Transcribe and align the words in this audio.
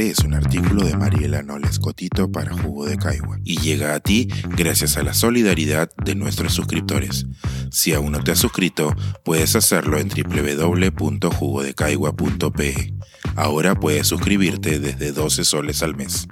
Es 0.00 0.20
un 0.20 0.32
artículo 0.32 0.86
de 0.86 0.96
Mariela 0.96 1.42
Noles 1.42 1.78
Cotito 1.78 2.32
para 2.32 2.56
Jugo 2.56 2.86
de 2.86 2.96
Caigua 2.96 3.38
y 3.44 3.60
llega 3.60 3.94
a 3.94 4.00
ti 4.00 4.28
gracias 4.56 4.96
a 4.96 5.02
la 5.02 5.12
solidaridad 5.12 5.90
de 6.02 6.14
nuestros 6.14 6.54
suscriptores. 6.54 7.26
Si 7.70 7.92
aún 7.92 8.12
no 8.12 8.24
te 8.24 8.32
has 8.32 8.38
suscrito, 8.38 8.96
puedes 9.26 9.56
hacerlo 9.56 9.98
en 9.98 10.08
www.jugodecaigua.pe. 10.08 12.94
Ahora 13.36 13.74
puedes 13.74 14.06
suscribirte 14.06 14.78
desde 14.78 15.12
12 15.12 15.44
soles 15.44 15.82
al 15.82 15.94
mes. 15.94 16.26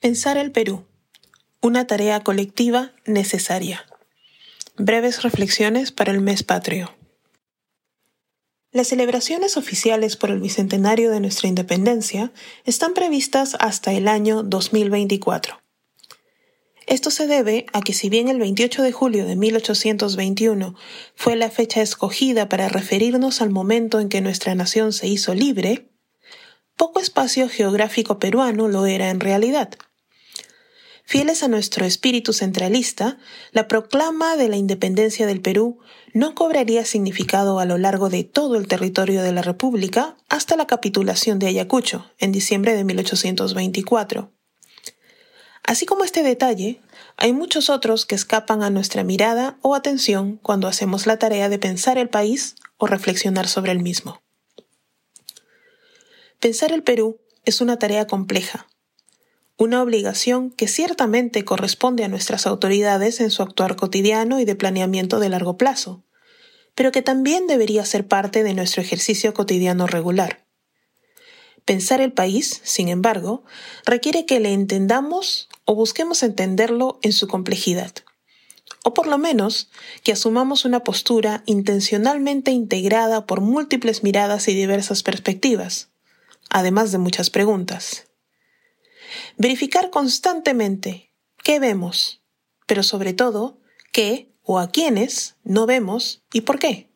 Pensar 0.00 0.38
el 0.38 0.52
Perú. 0.52 0.86
Una 1.60 1.86
tarea 1.86 2.20
colectiva 2.20 2.92
necesaria. 3.04 3.84
Breves 4.78 5.22
reflexiones 5.22 5.92
para 5.92 6.12
el 6.12 6.22
mes 6.22 6.44
patrio. 6.44 6.97
Las 8.70 8.88
celebraciones 8.88 9.56
oficiales 9.56 10.16
por 10.16 10.30
el 10.30 10.40
bicentenario 10.40 11.10
de 11.10 11.20
nuestra 11.20 11.48
independencia 11.48 12.32
están 12.66 12.92
previstas 12.92 13.56
hasta 13.60 13.94
el 13.94 14.06
año 14.08 14.42
2024. 14.42 15.58
Esto 16.86 17.10
se 17.10 17.26
debe 17.26 17.64
a 17.72 17.80
que 17.80 17.94
si 17.94 18.10
bien 18.10 18.28
el 18.28 18.38
28 18.38 18.82
de 18.82 18.92
julio 18.92 19.24
de 19.24 19.36
1821 19.36 20.74
fue 21.14 21.36
la 21.36 21.50
fecha 21.50 21.80
escogida 21.80 22.50
para 22.50 22.68
referirnos 22.68 23.40
al 23.40 23.48
momento 23.48 24.00
en 24.00 24.10
que 24.10 24.20
nuestra 24.20 24.54
nación 24.54 24.92
se 24.92 25.06
hizo 25.06 25.34
libre, 25.34 25.90
poco 26.76 27.00
espacio 27.00 27.48
geográfico 27.48 28.18
peruano 28.18 28.68
lo 28.68 28.84
era 28.84 29.08
en 29.08 29.20
realidad. 29.20 29.70
Fieles 31.08 31.42
a 31.42 31.48
nuestro 31.48 31.86
espíritu 31.86 32.34
centralista, 32.34 33.16
la 33.52 33.66
proclama 33.66 34.36
de 34.36 34.50
la 34.50 34.58
independencia 34.58 35.26
del 35.26 35.40
Perú 35.40 35.78
no 36.12 36.34
cobraría 36.34 36.84
significado 36.84 37.60
a 37.60 37.64
lo 37.64 37.78
largo 37.78 38.10
de 38.10 38.24
todo 38.24 38.56
el 38.56 38.68
territorio 38.68 39.22
de 39.22 39.32
la 39.32 39.40
República 39.40 40.18
hasta 40.28 40.54
la 40.54 40.66
capitulación 40.66 41.38
de 41.38 41.46
Ayacucho, 41.46 42.12
en 42.18 42.30
diciembre 42.30 42.74
de 42.74 42.84
1824. 42.84 44.30
Así 45.62 45.86
como 45.86 46.04
este 46.04 46.22
detalle, 46.22 46.82
hay 47.16 47.32
muchos 47.32 47.70
otros 47.70 48.04
que 48.04 48.14
escapan 48.14 48.62
a 48.62 48.68
nuestra 48.68 49.02
mirada 49.02 49.56
o 49.62 49.74
atención 49.74 50.36
cuando 50.36 50.68
hacemos 50.68 51.06
la 51.06 51.18
tarea 51.18 51.48
de 51.48 51.58
pensar 51.58 51.96
el 51.96 52.10
país 52.10 52.54
o 52.76 52.86
reflexionar 52.86 53.48
sobre 53.48 53.72
el 53.72 53.80
mismo. 53.80 54.20
Pensar 56.38 56.70
el 56.70 56.82
Perú 56.82 57.18
es 57.46 57.62
una 57.62 57.78
tarea 57.78 58.06
compleja, 58.06 58.67
una 59.58 59.82
obligación 59.82 60.50
que 60.50 60.68
ciertamente 60.68 61.44
corresponde 61.44 62.04
a 62.04 62.08
nuestras 62.08 62.46
autoridades 62.46 63.20
en 63.20 63.32
su 63.32 63.42
actuar 63.42 63.74
cotidiano 63.74 64.38
y 64.38 64.44
de 64.44 64.54
planeamiento 64.54 65.18
de 65.18 65.28
largo 65.28 65.56
plazo, 65.56 66.04
pero 66.76 66.92
que 66.92 67.02
también 67.02 67.48
debería 67.48 67.84
ser 67.84 68.06
parte 68.06 68.44
de 68.44 68.54
nuestro 68.54 68.82
ejercicio 68.82 69.34
cotidiano 69.34 69.88
regular. 69.88 70.44
Pensar 71.64 72.00
el 72.00 72.12
país, 72.12 72.60
sin 72.62 72.88
embargo, 72.88 73.42
requiere 73.84 74.26
que 74.26 74.38
le 74.38 74.52
entendamos 74.52 75.48
o 75.64 75.74
busquemos 75.74 76.22
entenderlo 76.22 77.00
en 77.02 77.12
su 77.12 77.26
complejidad, 77.26 77.92
o 78.84 78.94
por 78.94 79.08
lo 79.08 79.18
menos 79.18 79.70
que 80.04 80.12
asumamos 80.12 80.64
una 80.64 80.84
postura 80.84 81.42
intencionalmente 81.46 82.52
integrada 82.52 83.26
por 83.26 83.40
múltiples 83.40 84.04
miradas 84.04 84.46
y 84.46 84.54
diversas 84.54 85.02
perspectivas, 85.02 85.88
además 86.48 86.92
de 86.92 86.98
muchas 86.98 87.28
preguntas. 87.28 88.07
Verificar 89.36 89.90
constantemente 89.90 91.12
qué 91.42 91.60
vemos, 91.60 92.22
pero 92.66 92.82
sobre 92.82 93.14
todo 93.14 93.58
qué 93.92 94.32
o 94.42 94.58
a 94.58 94.70
quiénes 94.70 95.36
no 95.44 95.66
vemos 95.66 96.22
y 96.32 96.42
por 96.42 96.58
qué. 96.58 96.90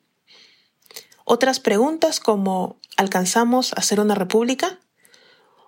Otras 1.25 1.61
preguntas 1.61 2.21
como 2.21 2.81
¿alcanzamos 2.97 3.73
a 3.75 3.83
ser 3.83 4.01
una 4.01 4.15
república? 4.15 4.81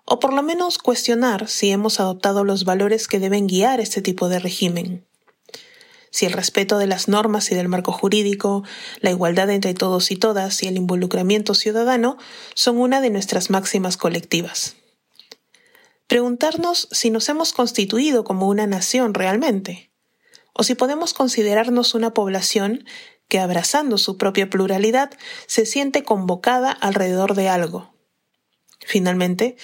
O 0.04 0.18
por 0.18 0.32
lo 0.32 0.42
menos 0.42 0.78
cuestionar 0.78 1.48
si 1.48 1.70
hemos 1.70 2.00
adoptado 2.00 2.44
los 2.44 2.64
valores 2.64 3.08
que 3.08 3.18
deben 3.18 3.46
guiar 3.46 3.80
este 3.80 4.02
tipo 4.02 4.28
de 4.28 4.38
régimen. 4.38 5.06
Si 6.10 6.26
el 6.26 6.32
respeto 6.32 6.78
de 6.78 6.86
las 6.86 7.08
normas 7.08 7.50
y 7.50 7.54
del 7.54 7.68
marco 7.68 7.90
jurídico, 7.90 8.62
la 9.00 9.10
igualdad 9.10 9.50
entre 9.50 9.74
todos 9.74 10.10
y 10.10 10.16
todas 10.16 10.62
y 10.62 10.68
el 10.68 10.76
involucramiento 10.76 11.54
ciudadano 11.54 12.18
son 12.54 12.78
una 12.78 13.00
de 13.00 13.10
nuestras 13.10 13.50
máximas 13.50 13.96
colectivas 13.96 14.76
preguntarnos 16.14 16.86
si 16.92 17.10
nos 17.10 17.28
hemos 17.28 17.52
constituido 17.52 18.22
como 18.22 18.46
una 18.46 18.68
nación 18.68 19.14
realmente, 19.14 19.90
o 20.52 20.62
si 20.62 20.76
podemos 20.76 21.12
considerarnos 21.12 21.92
una 21.92 22.14
población 22.14 22.84
que, 23.26 23.40
abrazando 23.40 23.98
su 23.98 24.16
propia 24.16 24.48
pluralidad, 24.48 25.10
se 25.48 25.66
siente 25.66 26.04
convocada 26.04 26.70
alrededor 26.70 27.34
de 27.34 27.48
algo. 27.48 27.96
Finalmente, 28.78 29.56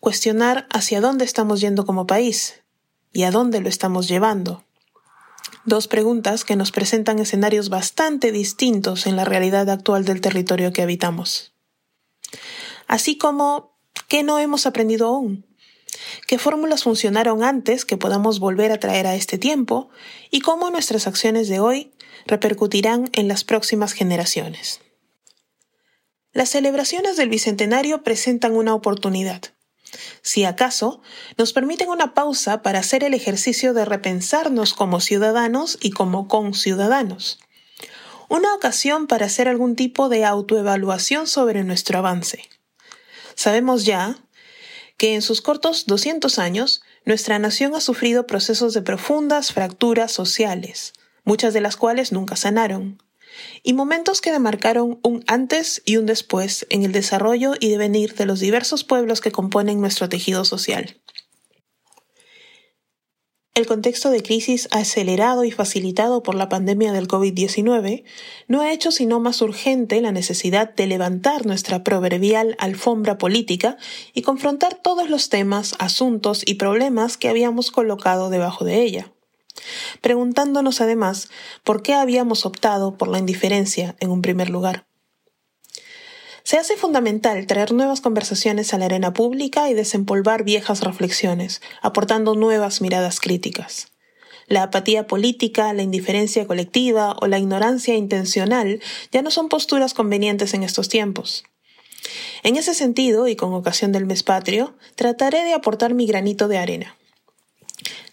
cuestionar 0.00 0.66
hacia 0.70 1.02
dónde 1.02 1.26
estamos 1.26 1.60
yendo 1.60 1.84
como 1.84 2.06
país 2.06 2.62
y 3.12 3.24
a 3.24 3.30
dónde 3.30 3.60
lo 3.60 3.68
estamos 3.68 4.08
llevando. 4.08 4.64
Dos 5.66 5.88
preguntas 5.88 6.46
que 6.46 6.56
nos 6.56 6.72
presentan 6.72 7.18
escenarios 7.18 7.68
bastante 7.68 8.32
distintos 8.32 9.06
en 9.06 9.14
la 9.14 9.26
realidad 9.26 9.68
actual 9.68 10.06
del 10.06 10.22
territorio 10.22 10.72
que 10.72 10.80
habitamos. 10.80 11.52
Así 12.86 13.18
como, 13.18 13.76
¿qué 14.08 14.22
no 14.22 14.38
hemos 14.38 14.64
aprendido 14.64 15.08
aún? 15.08 15.44
Qué 16.28 16.38
fórmulas 16.38 16.82
funcionaron 16.84 17.42
antes 17.42 17.86
que 17.86 17.96
podamos 17.96 18.38
volver 18.38 18.70
a 18.70 18.78
traer 18.78 19.06
a 19.06 19.14
este 19.14 19.38
tiempo 19.38 19.88
y 20.30 20.40
cómo 20.40 20.70
nuestras 20.70 21.06
acciones 21.06 21.48
de 21.48 21.58
hoy 21.58 21.90
repercutirán 22.26 23.08
en 23.14 23.28
las 23.28 23.44
próximas 23.44 23.94
generaciones. 23.94 24.82
Las 26.34 26.50
celebraciones 26.50 27.16
del 27.16 27.30
Bicentenario 27.30 28.04
presentan 28.04 28.54
una 28.54 28.74
oportunidad. 28.74 29.40
Si 30.20 30.44
acaso, 30.44 31.00
nos 31.38 31.54
permiten 31.54 31.88
una 31.88 32.12
pausa 32.12 32.60
para 32.60 32.80
hacer 32.80 33.04
el 33.04 33.14
ejercicio 33.14 33.72
de 33.72 33.86
repensarnos 33.86 34.74
como 34.74 35.00
ciudadanos 35.00 35.78
y 35.80 35.92
como 35.92 36.28
conciudadanos. 36.28 37.38
Una 38.28 38.54
ocasión 38.54 39.06
para 39.06 39.24
hacer 39.24 39.48
algún 39.48 39.76
tipo 39.76 40.10
de 40.10 40.26
autoevaluación 40.26 41.26
sobre 41.26 41.64
nuestro 41.64 42.00
avance. 42.00 42.42
Sabemos 43.34 43.86
ya, 43.86 44.18
que 44.98 45.14
en 45.14 45.22
sus 45.22 45.40
cortos 45.40 45.86
200 45.86 46.38
años 46.38 46.82
nuestra 47.06 47.38
nación 47.38 47.74
ha 47.74 47.80
sufrido 47.80 48.26
procesos 48.26 48.74
de 48.74 48.82
profundas 48.82 49.52
fracturas 49.52 50.12
sociales, 50.12 50.92
muchas 51.24 51.54
de 51.54 51.60
las 51.60 51.76
cuales 51.76 52.12
nunca 52.12 52.36
sanaron, 52.36 53.00
y 53.62 53.72
momentos 53.72 54.20
que 54.20 54.32
demarcaron 54.32 54.98
un 55.02 55.22
antes 55.28 55.82
y 55.84 55.96
un 55.96 56.06
después 56.06 56.66
en 56.70 56.82
el 56.82 56.92
desarrollo 56.92 57.54
y 57.58 57.70
devenir 57.70 58.14
de 58.16 58.26
los 58.26 58.40
diversos 58.40 58.82
pueblos 58.82 59.20
que 59.20 59.30
componen 59.30 59.80
nuestro 59.80 60.08
tejido 60.08 60.44
social. 60.44 60.96
El 63.58 63.66
contexto 63.66 64.10
de 64.10 64.22
crisis 64.22 64.68
acelerado 64.70 65.42
y 65.42 65.50
facilitado 65.50 66.22
por 66.22 66.36
la 66.36 66.48
pandemia 66.48 66.92
del 66.92 67.08
COVID-19 67.08 68.04
no 68.46 68.60
ha 68.60 68.70
hecho 68.70 68.92
sino 68.92 69.18
más 69.18 69.42
urgente 69.42 70.00
la 70.00 70.12
necesidad 70.12 70.72
de 70.76 70.86
levantar 70.86 71.44
nuestra 71.44 71.82
proverbial 71.82 72.54
alfombra 72.60 73.18
política 73.18 73.76
y 74.14 74.22
confrontar 74.22 74.74
todos 74.74 75.10
los 75.10 75.28
temas, 75.28 75.74
asuntos 75.80 76.44
y 76.46 76.54
problemas 76.54 77.16
que 77.16 77.28
habíamos 77.28 77.72
colocado 77.72 78.30
debajo 78.30 78.64
de 78.64 78.80
ella 78.80 79.12
preguntándonos 80.02 80.80
además 80.80 81.28
por 81.64 81.82
qué 81.82 81.94
habíamos 81.94 82.46
optado 82.46 82.96
por 82.96 83.08
la 83.08 83.18
indiferencia 83.18 83.96
en 83.98 84.12
un 84.12 84.22
primer 84.22 84.50
lugar. 84.50 84.87
Se 86.48 86.56
hace 86.56 86.78
fundamental 86.78 87.46
traer 87.46 87.74
nuevas 87.74 88.00
conversaciones 88.00 88.72
a 88.72 88.78
la 88.78 88.86
arena 88.86 89.12
pública 89.12 89.68
y 89.68 89.74
desempolvar 89.74 90.44
viejas 90.44 90.82
reflexiones, 90.82 91.60
aportando 91.82 92.34
nuevas 92.36 92.80
miradas 92.80 93.20
críticas. 93.20 93.88
La 94.46 94.62
apatía 94.62 95.06
política, 95.06 95.74
la 95.74 95.82
indiferencia 95.82 96.46
colectiva 96.46 97.14
o 97.20 97.26
la 97.26 97.38
ignorancia 97.38 97.96
intencional 97.96 98.80
ya 99.12 99.20
no 99.20 99.30
son 99.30 99.50
posturas 99.50 99.92
convenientes 99.92 100.54
en 100.54 100.62
estos 100.62 100.88
tiempos. 100.88 101.44
En 102.42 102.56
ese 102.56 102.72
sentido, 102.72 103.28
y 103.28 103.36
con 103.36 103.52
ocasión 103.52 103.92
del 103.92 104.06
mes 104.06 104.22
patrio, 104.22 104.74
trataré 104.94 105.44
de 105.44 105.52
aportar 105.52 105.92
mi 105.92 106.06
granito 106.06 106.48
de 106.48 106.56
arena. 106.56 106.96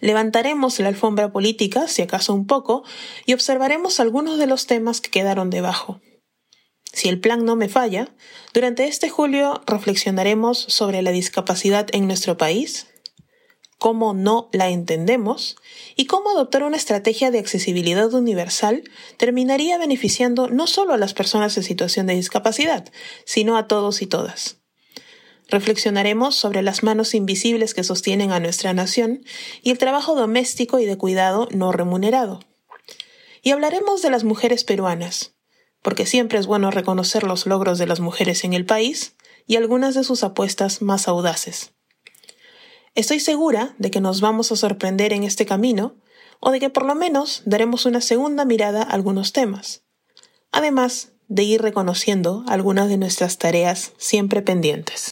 Levantaremos 0.02 0.78
la 0.82 0.90
alfombra 0.90 1.32
política, 1.32 1.88
si 1.88 2.02
acaso 2.02 2.34
un 2.34 2.48
poco, 2.48 2.84
y 3.26 3.32
observaremos 3.32 4.02
algunos 4.02 4.38
de 4.38 4.48
los 4.48 4.68
temas 4.68 5.00
que 5.00 5.10
quedaron 5.10 5.50
debajo. 5.50 6.02
Si 6.96 7.10
el 7.10 7.20
plan 7.20 7.44
no 7.44 7.58
me 7.58 7.68
falla, 7.68 8.08
durante 8.54 8.86
este 8.86 9.10
julio 9.10 9.62
reflexionaremos 9.68 10.58
sobre 10.58 11.02
la 11.02 11.12
discapacidad 11.12 11.88
en 11.92 12.08
nuestro 12.08 12.38
país, 12.38 12.88
cómo 13.78 14.14
no 14.14 14.50
la 14.54 14.70
entendemos 14.70 15.58
y 15.98 16.06
cómo 16.06 16.30
adoptar 16.30 16.64
una 16.64 16.78
estrategia 16.78 17.32
de 17.32 17.40
accesibilidad 17.40 18.14
universal 18.14 18.86
terminaría 19.18 19.78
beneficiando 19.78 20.48
no 20.48 20.68
solo 20.68 20.94
a 20.94 20.98
las 20.98 21.14
personas 21.14 21.58
en 21.58 21.64
situación 21.64 22.08
de 22.08 22.16
discapacidad, 22.16 22.90
sino 23.26 23.58
a 23.58 23.68
todos 23.68 24.02
y 24.02 24.08
todas. 24.08 24.62
Reflexionaremos 25.50 26.34
sobre 26.38 26.62
las 26.62 26.82
manos 26.82 27.14
invisibles 27.14 27.74
que 27.74 27.84
sostienen 27.84 28.32
a 28.32 28.40
nuestra 28.40 28.74
nación 28.74 29.26
y 29.62 29.72
el 29.72 29.78
trabajo 29.78 30.16
doméstico 30.16 30.80
y 30.80 30.86
de 30.86 30.98
cuidado 30.98 31.50
no 31.52 31.74
remunerado. 31.74 32.40
Y 33.42 33.52
hablaremos 33.52 34.02
de 34.02 34.12
las 34.12 34.24
mujeres 34.24 34.64
peruanas, 34.64 35.35
porque 35.86 36.08
siempre 36.08 36.40
es 36.40 36.48
bueno 36.48 36.72
reconocer 36.72 37.22
los 37.22 37.46
logros 37.46 37.78
de 37.78 37.86
las 37.86 38.00
mujeres 38.00 38.44
en 38.44 38.54
el 38.54 38.66
país 38.66 39.16
y 39.46 39.56
algunas 39.56 39.94
de 39.94 40.04
sus 40.04 40.24
apuestas 40.24 40.82
más 40.82 41.08
audaces. 41.08 41.74
Estoy 42.96 43.20
segura 43.20 43.76
de 43.78 43.92
que 43.92 44.02
nos 44.02 44.20
vamos 44.20 44.52
a 44.52 44.56
sorprender 44.56 45.14
en 45.14 45.22
este 45.22 45.46
camino, 45.46 45.94
o 46.40 46.50
de 46.50 46.60
que 46.60 46.72
por 46.72 46.86
lo 46.86 46.96
menos 46.96 47.44
daremos 47.46 47.86
una 47.86 48.02
segunda 48.02 48.46
mirada 48.46 48.82
a 48.82 48.94
algunos 48.94 49.32
temas, 49.32 49.84
además 50.52 51.12
de 51.28 51.44
ir 51.44 51.62
reconociendo 51.62 52.44
algunas 52.48 52.90
de 52.90 52.98
nuestras 52.98 53.38
tareas 53.38 53.94
siempre 53.98 54.42
pendientes. 54.42 55.12